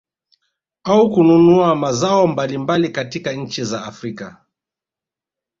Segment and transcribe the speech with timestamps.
[0.83, 4.41] Au kununua mazao mbalimbali katika nchi za Afrika